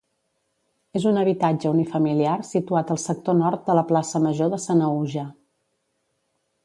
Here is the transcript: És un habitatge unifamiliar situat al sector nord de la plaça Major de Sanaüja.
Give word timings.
És 0.99 1.03
un 1.09 1.19
habitatge 1.23 1.73
unifamiliar 1.73 2.33
situat 2.53 2.95
al 2.95 3.01
sector 3.03 3.37
nord 3.43 3.69
de 3.71 3.77
la 3.81 3.85
plaça 3.93 4.23
Major 4.25 4.51
de 4.55 4.61
Sanaüja. 4.65 5.27